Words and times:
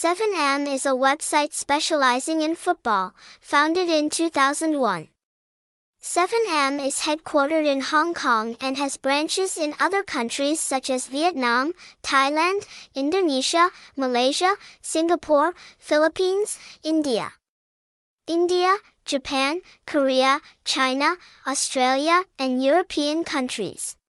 7M 0.00 0.66
is 0.66 0.86
a 0.86 0.96
website 0.96 1.52
specializing 1.52 2.40
in 2.40 2.56
football, 2.56 3.12
founded 3.38 3.90
in 3.90 4.08
2001. 4.08 5.08
7M 6.00 6.86
is 6.86 7.00
headquartered 7.00 7.66
in 7.66 7.82
Hong 7.82 8.14
Kong 8.14 8.56
and 8.62 8.78
has 8.78 8.96
branches 8.96 9.58
in 9.58 9.74
other 9.78 10.02
countries 10.02 10.58
such 10.58 10.88
as 10.88 11.08
Vietnam, 11.08 11.74
Thailand, 12.02 12.66
Indonesia, 12.94 13.68
Malaysia, 13.94 14.56
Singapore, 14.80 15.52
Philippines, 15.76 16.58
India. 16.82 17.34
India, 18.26 18.76
Japan, 19.04 19.60
Korea, 19.84 20.40
China, 20.64 21.16
Australia, 21.46 22.24
and 22.38 22.64
European 22.64 23.22
countries. 23.22 23.99